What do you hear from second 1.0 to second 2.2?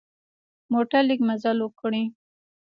لږ مزل وکړي.